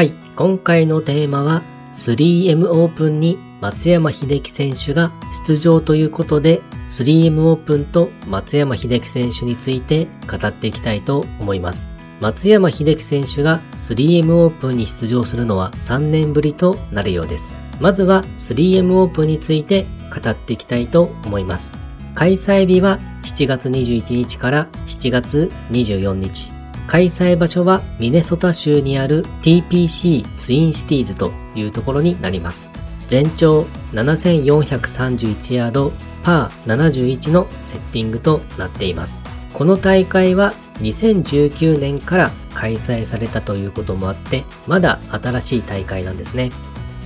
[0.00, 1.62] はい、今回のテーマは
[1.92, 5.12] 3M オープンに松山秀樹選手が
[5.46, 11.90] 出場ということで 3M オープンと松山秀樹選手について語っていきたいと思います。
[12.18, 17.52] 松山秀樹選手が 3M オープンに出場するのは3年ぶりとなるようです。
[17.78, 21.74] まずは 3M オープンについて語っていきたいと思います。
[22.14, 26.49] 開催日は7月21日から7月24日。
[26.90, 32.68] 開催場所はミネソタ州にある TPC ツインシティーズというところになります。
[33.06, 35.92] 全長7431ヤード、
[36.24, 39.22] パー71のセッティングとなっています。
[39.54, 46.50] この大会は2019年から開催されたということもあって、まだ新しい大会なんですね。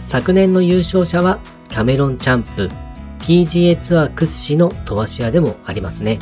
[0.06, 2.70] 昨年の優勝者はキャメロン・チャンプ、
[3.18, 6.18] PGA ツアー屈指の飛ばし屋でもありますね。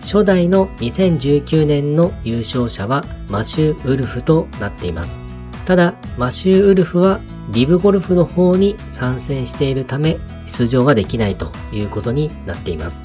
[0.00, 5.18] 初代の2019年の優勝者はマシュー・ウルフとなっています。
[5.64, 13.02] ただ、マシュー・ウルフはリブゴルフの方に参戦しているため出場ができないということになっています。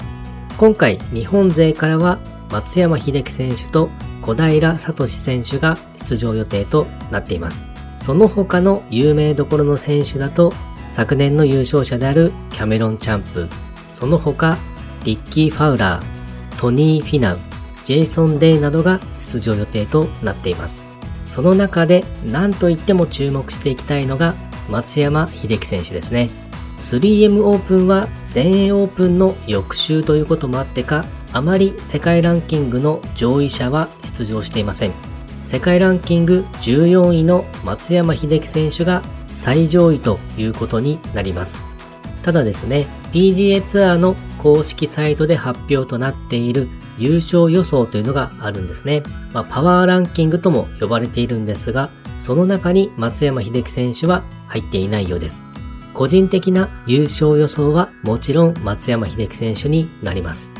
[0.58, 2.18] 今回、日本勢からは
[2.50, 3.88] 松山秀樹選手と
[4.20, 7.66] 小平聡選手が出場予定となっています。
[8.00, 10.52] その他の有名どころの選手だと
[10.92, 13.48] 昨年の優勝者であるキャメロン・チャンプ、
[13.94, 14.56] その他
[15.04, 16.11] リッキー・ファウラー、
[16.62, 17.38] トニー・フィナウ、
[17.84, 20.84] ジェイソン・デイなどが出場予定となっています。
[21.26, 24.34] その中で何と言っても注目していきたいのが
[24.68, 26.30] 松山秀樹選手ですね。
[26.78, 34.92] 3M オープンは全英オープンの翌週ということもあってか、あまり世界ランキングの上位者は出場していません。
[35.44, 41.60] 世界ランキング14位の松山秀樹選手が最上位ということになります。
[42.22, 49.04] ただですね、PGA ツアーの公式サイトで発表となっている優勝予想というのがあるんですね。
[49.32, 55.44] まあ、パワーランキングとも呼ばれているんですが、その中に松山秀樹選手は入っていないようです。
[55.94, 60.50] 個人的な優勝予想はもちろん松山秀樹選手になります。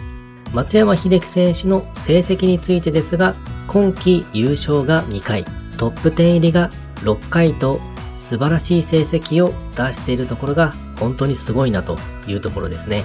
[0.52, 3.34] 松山秀樹選手の成績についてですが、
[3.66, 5.44] 今季優勝が2回、
[5.76, 6.70] トップ10入りが
[7.00, 7.80] 6回と
[8.16, 11.96] 素晴らしい成績を出しているところが本当にすごいなと
[12.28, 13.04] いうところですね。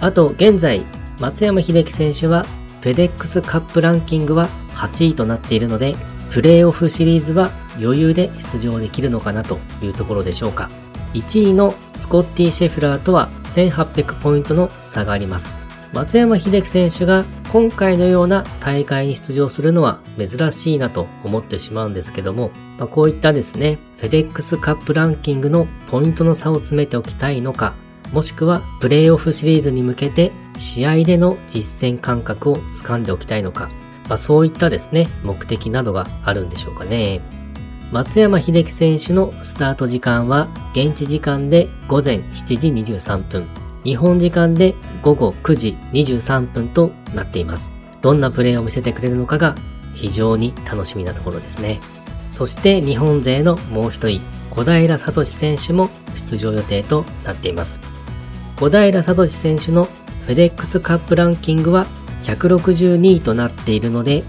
[0.00, 0.82] あと現在、
[1.20, 2.44] 松山秀樹選手は
[2.80, 5.96] フェデックスカップランキングは8位となっているので、
[6.30, 7.50] プレーオフシリーズは
[7.80, 10.70] 余裕で出場できるのかなというところでしょうか。
[11.14, 15.54] 1位のスコッティ・シェフラーとは1800ポイントの差があります。
[15.92, 27.74] 松山秀樹選手が今回のような大会に出場するのは珍しいなと思ってしまうんですけども、まあ、こういったですね、フェデックスカップランキングのポイントの差を詰めておきたいのか、
[28.12, 33.70] もしくはプレイオフシリーズに向けて試合での実践感覚を掴んでおきたいのか、
[34.08, 37.20] まあ、そういったですね、目的などがあるんでしょうかね。
[37.92, 43.46] 松山秀樹選手のスタート時間は現地時間で午前7時23分。
[43.84, 47.70] 日本時間で午後9時23分となっています。
[48.02, 49.54] どんなプレーを見せてくれるのかが
[49.94, 51.80] 非常に楽しみなところですね。
[52.30, 54.20] そして日本勢のもう一人、
[54.50, 57.97] 小平聡選手も出場予定となっています。
[58.58, 61.86] 小平聡選手のフェデックスカップランキングは
[62.24, 64.24] 162位となっているので、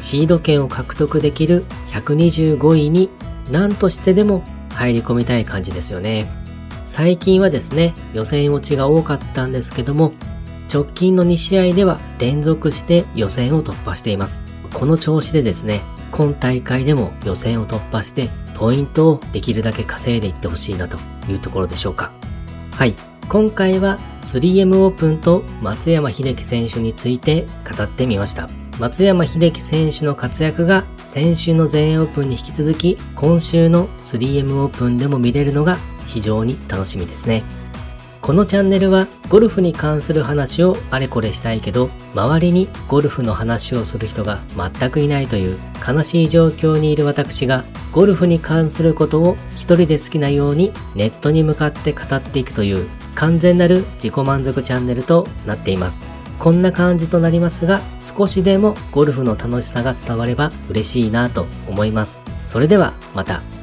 [0.00, 3.10] シード権を獲得できる125位に
[3.50, 4.42] 何としてでも
[4.74, 6.28] 入り込みたい感じですよね。
[6.84, 10.12] 最近はですね、予選落ちが多かったんですけども、
[10.72, 14.40] 直近の2試合では連続して予選を突破しています。
[14.74, 20.98] この調子でですね、今大会でも予選を突破して、ポイントをできるだけ稼いでいってほしいなと
[21.28, 22.10] いうところでしょうか。
[22.72, 23.09] はい。
[23.30, 27.46] 今回は 3M オープンと松山秀樹選手について
[27.76, 28.48] 語ってみました。
[28.80, 35.76] 松山秀樹選手の活躍が先週の全英オープンに引き続き今週の 3M オープンでも見れるのが
[36.08, 37.44] 非常に楽しみですね。
[38.20, 56.02] このチャンネルはゴルフに関する話をあれこれしたいけど周りにゴルフの話をする人が全くいないという悲しい状況にいる私がゴルフに関することを一人で好きなようにネットに向かって語っていくという完全なる自己満足チャンネルとなっています。
[56.38, 62.20] こんな感じとなりますが少しでもゴルフの楽しさが伝われば嬉しいなと思います。
[62.44, 63.59] それではまた。